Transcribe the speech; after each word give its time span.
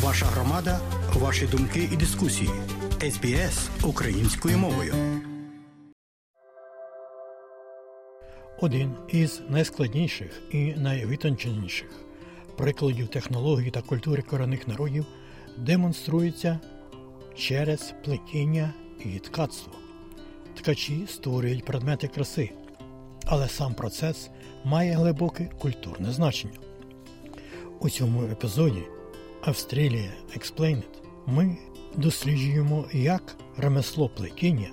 Ваша 0.00 0.26
громада, 0.26 0.80
ваші 1.14 1.46
думки 1.46 1.88
і 1.92 1.96
дискусії. 1.96 2.50
СБС 3.00 3.68
українською 3.84 4.58
мовою. 4.58 4.94
Один 8.60 8.94
із 9.08 9.42
найскладніших 9.48 10.42
і 10.50 10.72
найвитонченіших 10.72 11.88
прикладів 12.56 13.08
технології 13.08 13.70
та 13.70 13.82
культури 13.82 14.22
корінних 14.22 14.68
народів 14.68 15.06
демонструється 15.58 16.60
через 17.36 17.94
плетіння 18.04 18.74
і 19.04 19.18
ткацтво. 19.18 19.72
Ткачі 20.54 21.06
створюють 21.08 21.64
предмети 21.64 22.08
краси, 22.08 22.50
але 23.26 23.48
сам 23.48 23.74
процес 23.74 24.30
має 24.64 24.94
глибоке 24.94 25.50
культурне 25.58 26.12
значення. 26.12 26.58
У 27.80 27.90
цьому 27.90 28.22
епізоді 28.22 28.82
Австралія 29.44 30.12
Explained 30.36 30.82
ми 31.26 31.56
досліджуємо, 31.96 32.84
як 32.92 33.36
ремесло 33.56 34.08
плетіння 34.08 34.70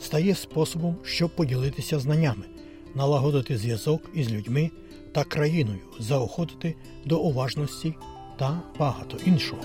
стає 0.00 0.34
способом, 0.34 0.96
щоб 1.04 1.36
поділитися 1.36 1.98
знаннями, 1.98 2.44
налагодити 2.94 3.58
зв'язок 3.58 4.10
із 4.14 4.32
людьми 4.32 4.70
та 5.12 5.24
країною, 5.24 5.78
заохотити 5.98 6.74
до 7.04 7.18
уважності 7.20 7.94
та 8.38 8.62
багато 8.78 9.16
іншого. 9.26 9.62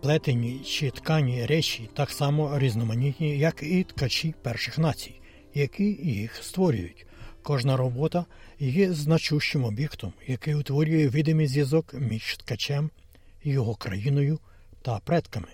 Плетені 0.00 0.60
чи 0.64 0.90
ткані 0.90 1.46
речі 1.46 1.88
так 1.94 2.10
само 2.10 2.58
різноманітні, 2.58 3.38
як 3.38 3.62
і 3.62 3.84
ткачі 3.84 4.34
перших 4.42 4.78
націй, 4.78 5.20
які 5.54 5.84
їх 6.02 6.34
створюють. 6.36 7.06
Кожна 7.42 7.76
робота 7.76 8.24
є 8.58 8.92
значущим 8.92 9.64
об'єктом, 9.64 10.12
який 10.26 10.54
утворює 10.54 11.08
видимий 11.08 11.46
зв'язок 11.46 11.94
між 11.94 12.36
ткачем, 12.36 12.90
його 13.44 13.74
країною 13.74 14.38
та 14.82 14.98
предками. 14.98 15.48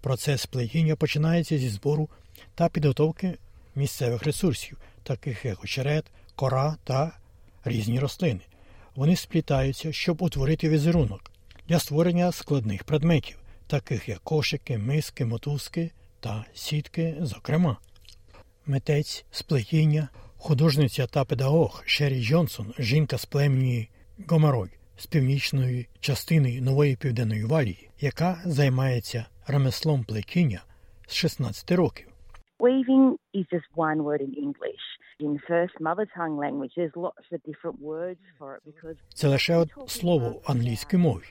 Процес 0.00 0.46
плетіння 0.46 0.96
починається 0.96 1.58
зі 1.58 1.68
збору 1.68 2.08
та 2.54 2.68
підготовки 2.68 3.38
місцевих 3.74 4.22
ресурсів, 4.22 4.78
таких 5.02 5.44
як 5.44 5.64
очерет, 5.64 6.04
кора 6.34 6.76
та 6.84 7.18
різні 7.64 8.00
рослини. 8.00 8.40
Вони 8.94 9.16
сплітаються, 9.16 9.92
щоб 9.92 10.22
утворити 10.22 10.68
візерунок 10.68 11.30
для 11.68 11.78
створення 11.78 12.32
складних 12.32 12.84
предметів, 12.84 13.38
таких 13.66 14.08
як 14.08 14.18
кошики, 14.18 14.78
миски, 14.78 15.24
мотузки 15.24 15.90
та 16.20 16.44
сітки, 16.54 17.16
зокрема. 17.20 17.76
Митець 18.66 19.24
сплетіння 19.30 20.08
Художниця 20.46 21.06
та 21.06 21.24
педагог 21.24 21.82
Шері 21.86 22.22
Джонсон, 22.22 22.74
жінка 22.78 23.18
з 23.18 23.24
племені 23.24 23.88
Гомарой 24.28 24.68
з 24.96 25.06
північної 25.06 25.88
частини 26.00 26.60
нової 26.60 26.96
південної 26.96 27.44
валії, 27.44 27.90
яка 28.00 28.42
займається 28.44 29.26
ремеслом 29.46 30.04
плетіння 30.04 30.64
з 31.06 31.14
16 31.14 31.72
років. 31.72 32.06
Weaving 32.60 33.12
is 33.34 33.44
just 33.52 33.68
one 33.76 34.02
word 34.02 34.20
in 34.20 34.34
English. 34.46 34.84
In 35.20 35.32
first 35.50 35.80
mother 35.80 36.06
tongue 36.18 36.38
language, 36.44 36.72
there's 36.76 36.96
lots 37.06 37.26
of 37.32 37.38
different 37.48 37.78
words 37.80 38.24
for 38.38 38.48
it 38.56 38.60
because 38.66 38.96
Це 39.14 39.28
лише 39.28 39.56
от 39.56 39.70
слово 39.86 40.28
в 40.28 40.42
англійській 40.50 40.96
мові. 40.96 41.24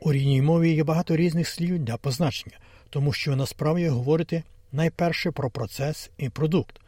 У 0.00 0.12
рідній 0.12 0.42
мові 0.42 0.70
є 0.72 0.84
багато 0.84 1.16
різних 1.16 1.48
слів 1.48 1.78
для 1.78 1.96
позначення, 1.96 2.58
тому 2.90 3.12
що 3.12 3.36
насправді 3.36 3.88
говорити 3.88 4.42
найперше 4.72 5.30
про 5.30 5.50
процес 5.50 6.10
і 6.18 6.28
продукт, 6.28 6.80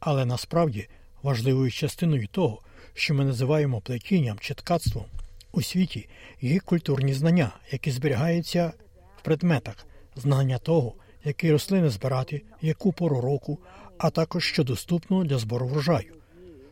але 0.00 0.24
насправді 0.24 0.88
важливою 1.24 1.70
частиною 1.70 2.26
того, 2.26 2.60
що 2.94 3.14
ми 3.14 3.24
називаємо 3.24 3.80
плетінням 3.80 4.38
чи 4.40 4.54
ткацтвом 4.54 5.04
у 5.52 5.62
світі, 5.62 6.08
є 6.40 6.60
культурні 6.60 7.12
знання, 7.12 7.52
які 7.70 7.90
зберігаються 7.90 8.72
в 9.16 9.22
предметах, 9.22 9.86
знання 10.16 10.58
того, 10.58 10.94
які 11.24 11.52
рослини 11.52 11.88
збирати, 11.88 12.42
яку 12.60 12.92
пору 12.92 13.20
року, 13.20 13.58
а 13.98 14.10
також 14.10 14.44
що 14.44 14.64
доступно 14.64 15.24
для 15.24 15.38
збору 15.38 15.66
врожаю, 15.66 16.14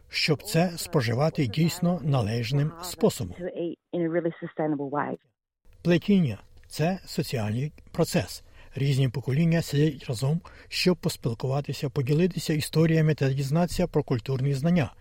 щоб 0.08 0.42
це 0.42 0.72
споживати 0.76 1.46
дійсно 1.46 2.00
належним 2.04 2.72
способом. 2.82 3.36
Плетіння 5.82 6.38
це 6.68 6.98
соціальний 7.06 7.72
процес. 7.92 8.44
Різні 8.74 9.08
покоління 9.08 9.62
сидять 9.62 10.04
разом, 10.08 10.40
щоб 10.68 10.96
поспілкуватися, 10.96 11.90
поділитися 11.90 12.52
історіями 12.52 13.14
та 13.14 13.32
дізнатися 13.32 13.86
про 13.86 14.02
культурні 14.02 14.54
знання, 14.54 14.92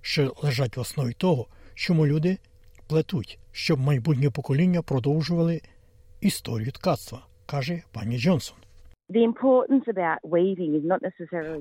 що 0.00 0.34
лежать 0.42 0.76
в 0.76 0.80
основі 0.80 1.12
того, 1.12 1.46
чому 1.74 2.06
люди 2.06 2.38
плетуть, 2.86 3.38
щоб 3.52 3.80
майбутнє 3.80 4.30
покоління 4.30 4.82
продовжували 4.82 5.60
історію 6.20 6.72
ткацтва, 6.72 7.26
каже 7.46 7.82
пані 7.92 8.18
Джонсон. 8.18 8.56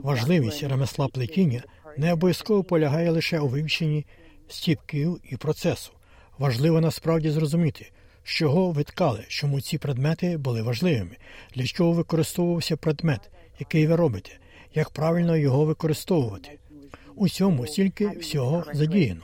Важливість 0.04 0.64
ремесла 0.64 1.08
плетіння 1.08 1.64
не 1.98 2.14
обов'язково 2.14 2.64
полягає 2.64 3.12
лише 3.12 3.40
у 3.40 3.48
вивченні 3.48 4.06
стіпків 4.48 5.20
і 5.30 5.38
процесу. 5.38 5.94
Важливо 6.38 6.82
насправді 6.82 7.30
зрозуміти, 7.30 7.92
з 8.24 8.30
чого 8.30 8.72
ви 8.72 8.84
ткали, 8.84 9.26
чому 9.28 9.62
ці 9.62 9.78
предмети 9.78 10.38
були 10.38 10.62
важливими, 10.62 11.18
для 11.56 11.66
чого 11.66 11.92
використовувався 11.92 12.78
предмет, 12.78 13.32
який 13.60 13.88
ви 13.88 13.96
робите, 13.96 14.32
як 14.74 14.90
правильно 14.90 15.38
його 15.38 15.66
використовувати. 15.66 16.60
У 17.16 17.30
цьому 17.30 17.68
стільки 17.68 18.08
всього 18.08 18.64
задіяно. 18.74 19.22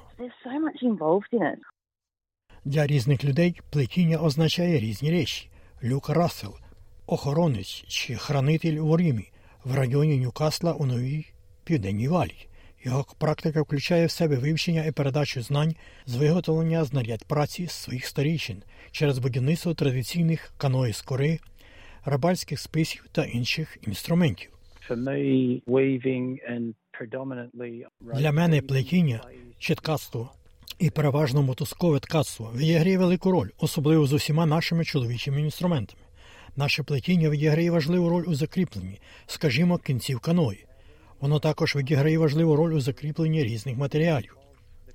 Для 2.65 2.87
різних 2.87 3.23
людей 3.23 3.61
плетіння 3.69 4.17
означає 4.17 4.79
різні 4.79 5.11
речі. 5.11 5.49
Люк 5.83 6.09
Рассел, 6.09 6.55
охоронець 7.05 7.83
чи 7.87 8.15
хранитель 8.15 8.77
у 8.77 8.97
Римі 8.97 9.31
в 9.63 9.75
районі 9.75 10.17
Ньюкасла 10.17 10.73
у 10.73 10.85
Новій 10.85 11.25
Південній 11.63 12.07
Валії. 12.07 12.48
Його 12.83 13.05
практика 13.17 13.61
включає 13.61 14.05
в 14.05 14.11
себе 14.11 14.35
вивчення 14.35 14.85
і 14.85 14.91
передачу 14.91 15.41
знань 15.41 15.75
з 16.05 16.15
виготовлення 16.15 16.83
знарядь 16.83 17.25
праці 17.25 17.67
своїх 17.67 18.05
старічин 18.05 18.63
через 18.91 19.19
будівництво 19.19 19.73
традиційних 19.73 20.53
каної 20.57 20.93
з 20.93 21.01
кори, 21.01 21.39
рибальських 22.05 22.59
списів 22.59 23.05
та 23.11 23.23
інших 23.23 23.77
інструментів. 23.87 24.51
Для 28.13 28.31
мене 28.31 28.61
плетіння 28.61 29.21
чи 29.59 29.75
ткацтво 29.75 30.31
і 30.79 30.89
переважно 30.89 31.41
мотузкове 31.41 31.99
ткацтво 31.99 32.51
відіграє 32.55 32.97
велику 32.97 33.31
роль, 33.31 33.49
особливо 33.57 34.05
з 34.05 34.13
усіма 34.13 34.45
нашими 34.45 34.85
чоловічими 34.85 35.41
інструментами. 35.41 36.01
Наше 36.55 36.83
плетіння 36.83 37.29
відіграє 37.29 37.71
важливу 37.71 38.09
роль 38.09 38.23
у 38.27 38.35
закріпленні, 38.35 38.99
скажімо, 39.25 39.77
кінців 39.77 40.19
каної. 40.19 40.65
Воно 41.21 41.39
також 41.39 41.75
відіграє 41.75 42.17
важливу 42.17 42.55
роль 42.55 42.73
у 42.73 42.79
закріпленні 42.79 43.43
різних 43.43 43.77
матеріалів, 43.77 44.37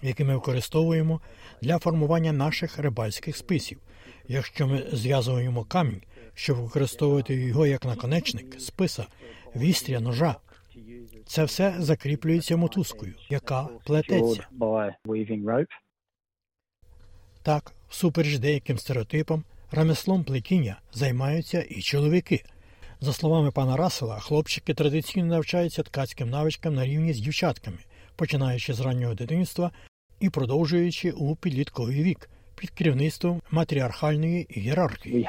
які 0.02 0.24
ми 0.24 0.34
використовуємо 0.34 1.20
для 1.62 1.78
формування 1.78 2.32
наших 2.32 2.78
рибальських 2.78 3.36
списів. 3.36 3.78
Якщо 4.28 4.66
ми 4.66 4.86
зв'язуємо 4.92 5.64
камінь, 5.64 6.02
щоб 6.34 6.56
використовувати 6.56 7.34
його 7.34 7.66
як 7.66 7.84
наконечник, 7.84 8.60
списа, 8.60 9.06
вістря, 9.56 10.00
ножа, 10.00 10.36
це 11.26 11.44
все 11.44 11.74
закріплюється 11.78 12.56
мотузкою, 12.56 13.14
яка 13.30 13.68
плететься. 13.84 14.46
Так, 17.42 17.72
всупереч 17.88 18.38
деяким 18.38 18.78
стереотипам, 18.78 19.44
ремеслом 19.70 20.24
плетіння 20.24 20.80
займаються 20.92 21.62
і 21.62 21.82
чоловіки. 21.82 22.44
За 23.04 23.12
словами 23.12 23.50
пана 23.50 23.76
Рассела, 23.76 24.18
хлопчики 24.18 24.74
традиційно 24.74 25.26
навчаються 25.26 25.82
ткацьким 25.82 26.30
навичкам 26.30 26.74
на 26.74 26.86
рівні 26.86 27.12
з 27.12 27.20
дівчатками, 27.20 27.78
починаючи 28.16 28.74
з 28.74 28.80
раннього 28.80 29.14
дитинства 29.14 29.70
і 30.20 30.30
продовжуючи 30.30 31.10
у 31.10 31.36
підлітковий 31.36 32.02
вік 32.02 32.30
під 32.54 32.70
керівництвом 32.70 33.40
матріархальної 33.50 34.60
ієрархії. 34.60 35.28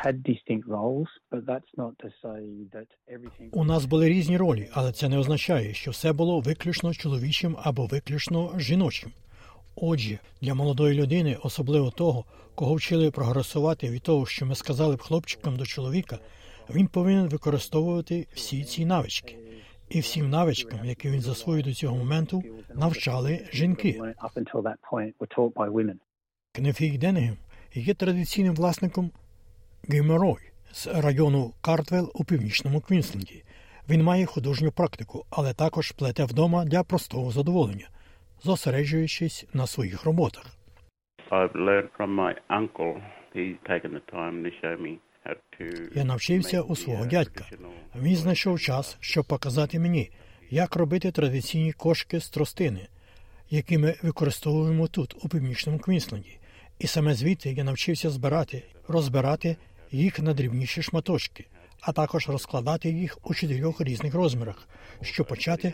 У 3.51 3.63
нас 3.63 3.85
були 3.85 4.09
різні 4.09 4.38
ролі, 4.38 4.69
але 4.73 4.91
це 4.91 5.09
не 5.09 5.17
означає, 5.17 5.73
що 5.73 5.91
все 5.91 6.13
було 6.13 6.39
виключно 6.39 6.94
чоловічим 6.94 7.57
або 7.63 7.85
виключно 7.85 8.59
жіночим. 8.59 9.11
Отже, 9.75 10.19
для 10.41 10.53
молодої 10.53 11.01
людини, 11.01 11.38
особливо 11.44 11.91
того, 11.91 12.25
кого 12.55 12.75
вчили 12.75 13.11
прогресувати 13.11 13.89
від 13.89 14.01
того, 14.01 14.25
що 14.25 14.45
ми 14.45 14.55
сказали 14.55 14.95
б 14.95 15.01
хлопчикам 15.01 15.57
до 15.57 15.65
чоловіка, 15.65 16.19
він 16.69 16.88
повинен 16.88 17.27
використовувати 17.27 18.27
всі 18.33 18.63
ці 18.63 18.85
навички. 18.85 19.38
І 19.89 20.00
всім 20.00 20.29
навичкам, 20.29 20.85
які 20.85 21.09
він 21.09 21.21
засвоїв 21.21 21.65
до 21.65 21.73
цього 21.73 21.97
моменту, 21.97 22.44
навчали 22.75 23.47
жінки. 23.53 24.01
Кнефік 26.51 26.97
Денегем 26.97 27.38
є 27.73 27.94
традиційним 27.94 28.56
власником 28.56 29.12
Геймерой 29.89 30.38
з 30.71 30.88
району 30.88 31.53
Картвелл 31.62 32.12
у 32.15 32.23
північному 32.23 32.81
Квінсленді. 32.81 33.44
Він 33.89 34.03
має 34.03 34.25
художню 34.25 34.71
практику, 34.71 35.25
але 35.29 35.53
також 35.53 35.91
плете 35.91 36.25
вдома 36.25 36.65
для 36.65 36.83
простого 36.83 37.31
задоволення, 37.31 37.88
зосереджуючись 38.44 39.45
на 39.53 39.67
своїх 39.67 40.06
роботах. 40.06 40.45
I've 41.31 41.56
learned 41.56 41.89
from 41.97 42.12
my 42.15 42.33
uncle. 42.50 42.94
He's 43.35 43.57
taken 43.71 43.91
the 43.97 44.03
time 44.13 44.35
to 44.44 44.51
show 44.62 44.75
me 44.85 44.94
Я 45.95 46.04
навчився 46.04 46.62
у 46.62 46.75
свого 46.75 47.06
дядька. 47.06 47.45
Він 47.95 48.16
знайшов 48.16 48.60
час, 48.60 48.98
щоб 49.00 49.25
показати 49.25 49.80
мені, 49.80 50.12
як 50.50 50.75
робити 50.75 51.12
традиційні 51.12 51.72
кошки 51.72 52.19
з 52.19 52.30
тростини, 52.30 52.88
які 53.50 53.77
ми 53.77 53.95
використовуємо 54.04 54.88
тут, 54.88 55.25
у 55.25 55.30
північному 55.30 55.80
Квінсленді. 55.80 56.39
І 56.80 56.88
саме 56.88 57.13
звідти 57.13 57.51
я 57.51 57.63
навчився 57.63 58.10
збирати, 58.10 58.63
розбирати 58.88 59.57
їх 59.92 60.19
на 60.19 60.33
дрібніші 60.33 60.81
шматочки, 60.81 61.45
а 61.81 61.92
також 61.92 62.30
розкладати 62.30 62.89
їх 62.89 63.18
у 63.24 63.33
чотирьох 63.33 63.81
різних 63.81 64.16
розмірах, 64.16 64.68
щоб 65.01 65.27
почати 65.27 65.74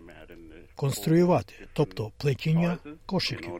конструювати, 0.75 1.53
тобто 1.73 2.11
плетіння 2.17 2.77
кошиків. 3.05 3.51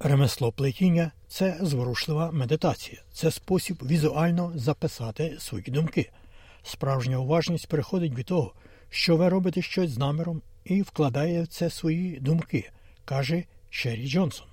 Ремесло 0.00 0.52
плетіння 0.52 1.12
це 1.26 1.56
зворушлива 1.60 2.30
медитація, 2.30 3.02
це 3.12 3.30
спосіб 3.30 3.76
візуально 3.82 4.52
записати 4.54 5.36
свої 5.38 5.64
думки. 5.64 6.10
Справжня 6.62 7.18
уважність 7.18 7.68
переходить 7.68 8.18
від 8.18 8.26
того, 8.26 8.52
що 8.90 9.16
ви 9.16 9.28
робите 9.28 9.62
щось 9.62 9.90
з 9.90 9.98
наміром 9.98 10.42
і 10.64 10.82
вкладає 10.82 11.42
в 11.42 11.46
це 11.46 11.70
свої 11.70 12.20
думки, 12.20 12.70
каже 13.04 13.44
Шері 13.70 14.08
Джонсон. 14.08 14.46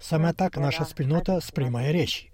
Саме 0.00 0.32
так 0.32 0.58
наша 0.58 0.84
спільнота 0.84 1.40
сприймає 1.40 1.92
речі. 1.92 2.30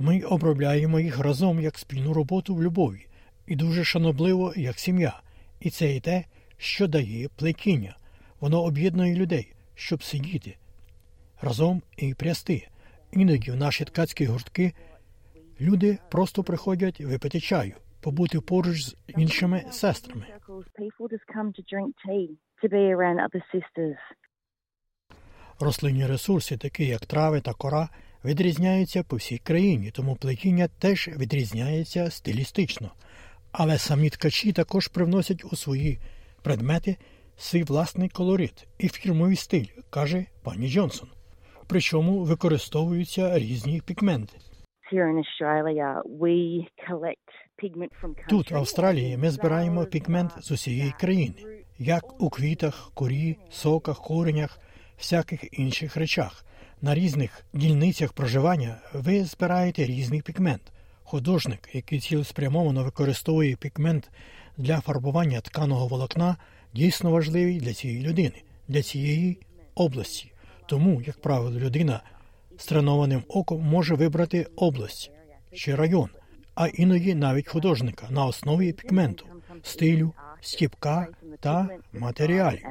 Ми 0.00 0.20
обробляємо 0.20 1.00
їх 1.00 1.18
разом 1.18 1.60
як 1.60 1.78
спільну 1.78 2.14
роботу 2.14 2.54
в 2.54 2.62
любові, 2.62 3.06
і 3.46 3.56
дуже 3.56 3.84
шанобливо 3.84 4.52
як 4.56 4.78
сім'я. 4.78 5.20
І 5.60 5.70
це 5.70 5.96
і 5.96 6.00
те, 6.00 6.24
що 6.60 6.86
дає 6.86 7.28
плетіння. 7.28 7.96
Воно 8.40 8.62
об'єднує 8.62 9.14
людей, 9.14 9.52
щоб 9.74 10.02
сидіти 10.02 10.56
разом 11.40 11.82
і 11.96 12.14
прясти. 12.14 12.68
Іноді 13.12 13.50
в 13.50 13.56
наші 13.56 13.84
ткацькі 13.84 14.26
гуртки 14.26 14.72
люди 15.60 15.98
просто 16.10 16.42
приходять 16.42 17.00
випити 17.00 17.40
чаю, 17.40 17.74
побути 18.00 18.40
поруч 18.40 18.82
з 18.82 18.96
іншими 19.08 19.64
сестрами. 19.70 20.26
Рослинні 25.60 26.06
ресурси, 26.06 26.56
такі 26.56 26.86
як 26.86 27.06
трави 27.06 27.40
та 27.40 27.52
кора, 27.52 27.88
відрізняються 28.24 29.02
по 29.02 29.16
всій 29.16 29.38
країні, 29.38 29.90
тому 29.90 30.16
плетіння 30.16 30.68
теж 30.78 31.08
відрізняється 31.08 32.10
стилістично. 32.10 32.90
Але 33.52 33.78
самі 33.78 34.10
ткачі 34.10 34.52
також 34.52 34.88
привносять 34.88 35.44
у 35.44 35.56
свої 35.56 35.98
предмети 36.42 36.96
свій 37.36 37.62
власний 37.62 38.08
колорит 38.08 38.68
і 38.78 38.88
фірмовий 38.88 39.36
стиль, 39.36 39.66
каже 39.90 40.26
пані 40.42 40.68
Джонсон. 40.68 41.08
Причому 41.66 42.24
використовуються 42.24 43.38
різні 43.38 43.80
пігменти. 43.86 44.38
Тут, 48.28 48.50
в. 48.50 48.56
Австралії, 48.56 49.16
ми 49.16 49.30
збираємо 49.30 49.84
пігмент 49.84 50.32
з 50.40 50.50
усієї 50.50 50.92
країни, 51.00 51.34
як 51.78 52.20
у 52.22 52.30
квітах, 52.30 52.90
корі, 52.94 53.36
соках, 53.50 53.98
коренях, 54.02 54.58
всяких 54.98 55.58
інших 55.58 55.96
речах. 55.96 56.44
На 56.82 56.94
різних 56.94 57.44
дільницях 57.52 58.12
проживання 58.12 58.76
ви 58.94 59.24
збираєте 59.24 59.84
різний 59.84 60.22
пігмент. 60.22 60.72
Художник, 61.10 61.68
який 61.72 62.00
цілеспрямовано 62.00 62.84
використовує 62.84 63.56
пігмент 63.56 64.10
для 64.56 64.80
фарбування 64.80 65.40
тканого 65.40 65.86
волокна, 65.86 66.36
дійсно 66.74 67.10
важливий 67.10 67.60
для 67.60 67.74
цієї 67.74 68.02
людини, 68.02 68.42
для 68.68 68.82
цієї 68.82 69.38
області. 69.74 70.32
Тому, 70.66 71.02
як 71.02 71.20
правило, 71.20 71.58
людина 71.58 72.02
з 72.58 72.66
тренованим 72.66 73.22
оком 73.28 73.62
може 73.62 73.94
вибрати 73.94 74.46
область 74.56 75.10
чи 75.52 75.74
район, 75.74 76.08
а 76.54 76.68
іноді 76.68 77.14
навіть 77.14 77.48
художника 77.48 78.06
на 78.10 78.26
основі 78.26 78.72
пігменту, 78.72 79.26
стилю, 79.62 80.12
стіпка 80.40 81.06
та 81.40 81.68
матеріалів. 81.92 82.66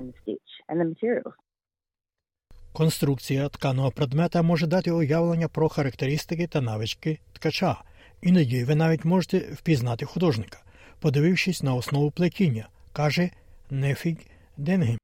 Конструкція 2.74 3.50
тканого 3.50 3.92
предмета 3.92 4.42
може 4.42 4.68
дати 4.68 4.92
уявлення 4.92 5.48
про 5.48 5.70
характеристики 5.70 6.48
та 6.48 6.62
навички 6.62 7.20
ткача. 7.34 7.84
Іноді 8.22 8.64
ви 8.64 8.76
навіть 8.76 9.06
можете 9.06 9.38
впізнати 9.38 10.06
художника, 10.06 10.58
подивившись 11.02 11.64
на 11.64 11.74
основу 11.74 12.12
плетіння, 12.12 12.68
каже 12.94 13.30
Нефіг 13.70 14.18
Денгем. 14.58 14.98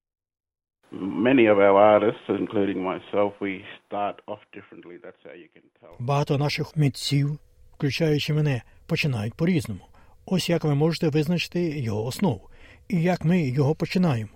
Багато 6.00 6.38
наших 6.38 6.78
митців, 6.78 7.40
включаючи 7.74 8.34
мене, 8.34 8.62
починають 8.88 9.34
по-різному. 9.34 9.82
Ось 10.26 10.50
як 10.50 10.64
ви 10.64 10.76
можете 10.76 11.10
визначити 11.10 11.80
його 11.80 12.06
основу 12.06 12.50
і 12.88 13.02
як 13.02 13.26
ми 13.26 13.42
його 13.42 13.76
починаємо. 13.76 14.32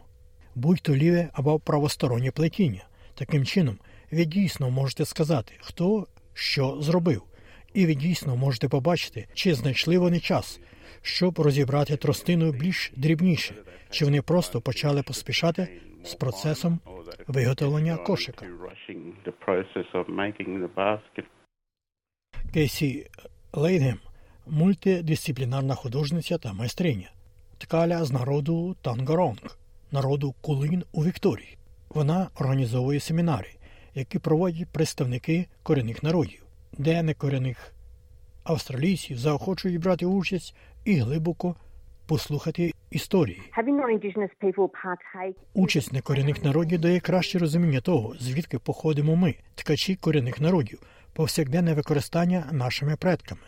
Будь-то 0.55 0.95
ліве 0.95 1.29
або 1.33 1.59
правостороннє 1.59 2.31
плетіння. 2.31 2.83
Таким 3.15 3.45
чином, 3.45 3.77
ви 4.11 4.25
дійсно 4.25 4.69
можете 4.69 5.05
сказати, 5.05 5.53
хто 5.59 6.07
що 6.33 6.77
зробив, 6.81 7.21
і 7.73 7.85
ви 7.85 7.95
дійсно 7.95 8.35
можете 8.35 8.69
побачити, 8.69 9.27
чи 9.33 9.53
знайшли 9.53 9.97
вони 9.97 10.19
час, 10.19 10.59
щоб 11.01 11.39
розібрати 11.39 11.97
тростину 11.97 12.51
більш 12.51 12.91
дрібніше, 12.95 13.55
чи 13.89 14.05
вони 14.05 14.21
просто 14.21 14.61
почали 14.61 15.03
поспішати 15.03 15.81
з 16.03 16.13
процесом 16.13 16.79
виготовлення 17.27 17.97
кошика. 17.97 18.45
Кейсі 22.53 23.07
Лейдгем 23.53 23.99
мультидисциплінарна 24.47 25.75
художниця 25.75 26.37
та 26.37 26.53
майстриня, 26.53 27.11
ткаля 27.57 28.03
з 28.03 28.11
народу 28.11 28.75
Тангаронг, 28.81 29.59
народу 29.91 30.35
Кулин 30.41 30.83
у 30.91 31.05
Вікторії. 31.05 31.57
Вона 31.89 32.29
організовує 32.39 32.99
семінари, 32.99 33.49
які 33.95 34.19
проводять 34.19 34.69
представники 34.69 35.45
корінних 35.63 36.03
народів, 36.03 36.45
де 36.79 37.03
некорінних 37.03 37.73
австралійців 38.43 39.17
заохочують 39.17 39.81
брати 39.81 40.05
участь 40.05 40.55
і 40.85 40.95
глибоко 40.95 41.55
послухати 42.07 42.71
історії. 42.91 43.41
Участь 45.53 45.93
некорінних 45.93 46.43
народів 46.43 46.79
дає 46.79 46.99
краще 46.99 47.39
розуміння 47.39 47.81
того, 47.81 48.15
звідки 48.19 48.59
походимо 48.59 49.15
ми, 49.15 49.35
ткачі 49.55 49.95
корінних 49.95 50.41
народів, 50.41 50.79
повсякденне 51.13 51.73
використання 51.73 52.49
нашими 52.51 52.95
предками. 52.95 53.41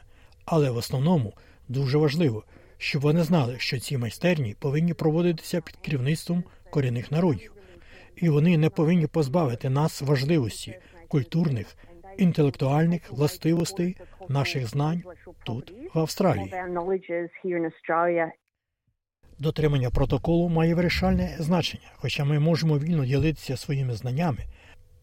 Але 0.46 0.72
в 0.72 0.78
основному 0.78 1.34
дуже 1.68 1.98
важливо, 1.98 2.44
щоб 2.78 3.02
вони 3.02 3.24
знали, 3.24 3.56
що 3.60 3.80
ці 3.80 3.98
майстерні 3.98 4.56
повинні 4.60 4.94
проводитися 4.94 5.62
під 5.62 5.76
керівництвом 5.76 6.44
корінних 6.70 7.12
народів, 7.12 7.54
і 8.16 8.30
вони 8.30 8.58
не 8.58 8.70
повинні 8.70 9.08
позбавити 9.08 9.70
нас 9.70 10.02
важливості 10.02 10.80
культурних, 11.08 11.78
інтелектуальних 12.18 13.12
властивостей 13.12 13.98
наших 14.30 14.68
знань 14.68 15.04
тут, 15.44 15.74
в 15.94 16.00
Австралії. 16.00 16.54
Дотримання 19.40 19.90
протоколу 19.90 20.50
має 20.50 20.76
вирішальне 20.76 21.36
значення, 21.40 21.92
хоча 21.96 22.26
ми 22.26 22.40
можемо 22.40 22.80
вільно 22.80 23.06
ділитися 23.06 23.58
своїми 23.58 23.94
знаннями, 23.94 24.40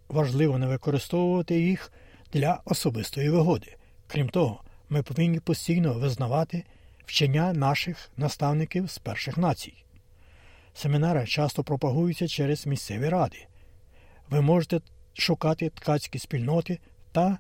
важливо 0.09 0.59
не 0.59 0.67
використовувати 0.67 1.61
їх 1.61 1.93
для 2.33 2.61
особистої 2.65 3.31
вигоди. 3.31 3.77
Крім 4.07 4.29
того, 4.29 4.63
ми 4.89 5.03
повинні 5.03 5.41
постійно 5.41 5.93
визнавати 5.95 6.65
вчення 7.07 7.53
наших 7.53 8.11
наставників 8.17 8.91
з 8.91 8.99
перших 8.99 9.37
націй. 9.39 9.85
Семінари 10.75 11.27
часто 11.27 11.65
пропагуються 11.65 12.29
через 12.29 12.67
місцеві 12.67 13.09
ради. 13.09 13.47
Ви 14.31 14.41
можете 14.41 14.81
шукати 15.15 15.71
ткацькі 15.71 16.19
спільноти 16.19 16.79
та 17.13 17.39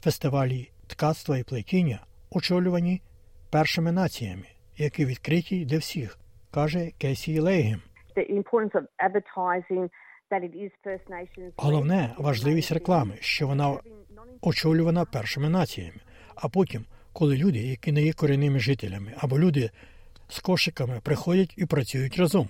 фестивалі 0.00 0.70
ткацтва 0.86 1.38
і 1.38 1.42
плетіння, 1.42 2.00
очолювані 2.30 3.02
першими 3.50 3.92
націями, 3.92 4.44
які 4.76 5.04
відкриті 5.04 5.64
для 5.64 5.78
всіх, 5.78 6.18
каже 6.50 6.90
Кейсі 6.98 7.40
Лейгем. 7.40 7.82
Головне 11.56 12.14
важливість 12.18 12.72
реклами, 12.72 13.14
що 13.20 13.46
вона 13.46 13.78
очолювана 14.40 15.04
першими 15.04 15.48
націями. 15.48 16.00
А 16.34 16.48
потім, 16.48 16.84
коли 17.12 17.36
люди, 17.36 17.58
які 17.58 17.92
не 17.92 18.02
є 18.02 18.12
корінними 18.12 18.58
жителями, 18.58 19.14
або 19.18 19.38
люди 19.38 19.70
з 20.28 20.40
кошиками 20.40 21.00
приходять 21.02 21.54
і 21.56 21.66
працюють 21.66 22.18
разом, 22.18 22.48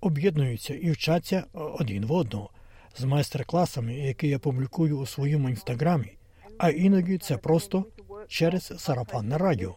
об'єднуються 0.00 0.74
і 0.74 0.90
вчаться 0.90 1.44
один 1.52 2.06
в 2.06 2.12
одного 2.12 2.50
з 2.98 3.04
майстер-класами, 3.04 3.94
які 3.94 4.28
я 4.28 4.38
публікую 4.38 4.98
у 4.98 5.06
своєму 5.06 5.48
інстаграмі. 5.48 6.12
А 6.58 6.70
іноді 6.70 7.18
це 7.18 7.36
просто 7.36 7.84
через 8.28 8.72
сарафанне 8.78 9.38
радіо. 9.38 9.74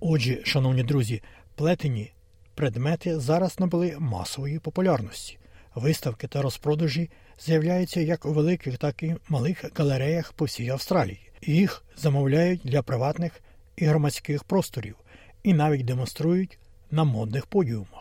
Отже, 0.00 0.44
шановні 0.44 0.82
друзі, 0.82 1.22
плетені 1.54 2.12
предмети 2.54 3.18
зараз 3.18 3.60
набули 3.60 3.96
масової 3.98 4.58
популярності. 4.58 5.38
Виставки 5.74 6.28
та 6.28 6.42
розпродажі 6.42 7.10
з'являються 7.38 8.00
як 8.00 8.26
у 8.26 8.32
великих, 8.32 8.78
так 8.78 9.02
і 9.02 9.16
малих 9.28 9.78
галереях 9.78 10.32
по 10.32 10.44
всій 10.44 10.68
Австралії. 10.68 11.32
Їх 11.42 11.84
замовляють 11.96 12.60
для 12.64 12.82
приватних 12.82 13.40
і 13.76 13.84
громадських 13.84 14.44
просторів 14.44 14.96
і 15.42 15.54
навіть 15.54 15.84
демонструють 15.84 16.58
на 16.90 17.04
модних 17.04 17.46
подіумах. 17.46 17.99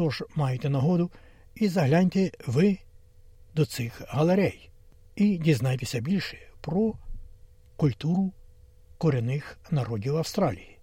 Тож 0.00 0.24
маєте 0.34 0.70
нагоду 0.70 1.10
і 1.54 1.68
загляньте 1.68 2.30
ви 2.46 2.78
до 3.54 3.66
цих 3.66 4.02
галерей 4.08 4.70
і 5.16 5.38
дізнайтеся 5.38 6.00
більше 6.00 6.38
про 6.60 6.94
культуру 7.76 8.32
корінних 8.98 9.58
народів 9.70 10.16
Австралії. 10.16 10.78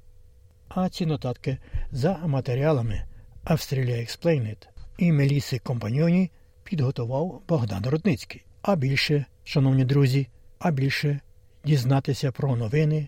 А 0.67 0.89
ці 0.89 1.05
нотатки 1.05 1.57
за 1.91 2.17
матеріалами 2.17 3.03
Australia 3.45 3.97
Explained 3.97 4.67
і 4.97 5.12
Меліси 5.12 5.59
Компаньоні 5.59 6.31
підготував 6.63 7.41
Богдан 7.47 7.86
Рудницький. 7.86 8.45
А 8.62 8.75
більше, 8.75 9.25
шановні 9.43 9.86
друзі, 9.86 10.27
а 10.59 10.71
більше 10.71 11.19
дізнатися 11.65 12.31
про 12.31 12.55
новини, 12.55 13.07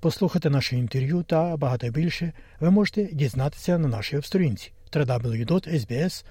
послухати 0.00 0.50
наше 0.50 0.76
інтерв'ю 0.76 1.22
та 1.22 1.56
багато 1.56 1.90
більше 1.90 2.32
ви 2.60 2.70
можете 2.70 3.04
дізнатися 3.04 3.78
на 3.78 3.88
нашій 3.88 4.22
сторінці 4.22 4.72
www.sbs.com.au 5.00 6.24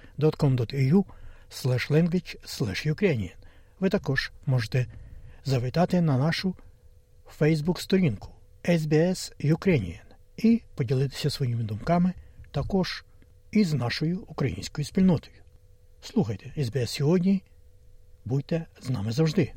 language 1.92 2.36
Ukrainian. 2.94 3.36
Ви 3.80 3.90
також 3.90 4.32
можете 4.46 4.88
завітати 5.46 6.02
на 6.02 6.18
нашу 6.18 6.56
Фейсбук-сторінку 7.28 8.30
SBS 8.64 9.54
Ukrainian 9.54 10.02
і 10.38 10.62
поділитися 10.76 11.30
своїми 11.30 11.64
думками 11.64 12.14
також 12.52 13.06
із 13.52 13.74
нашою 13.74 14.20
українською 14.28 14.86
спільнотою. 14.86 15.36
Слухайте 16.02 16.52
SBS 16.58 16.88
сьогодні, 16.88 17.44
будьте 18.26 18.66
з 18.82 18.90
нами 18.90 19.12
завжди. 19.12 19.54